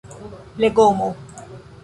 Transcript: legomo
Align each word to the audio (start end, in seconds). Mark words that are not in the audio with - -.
legomo 0.61 1.07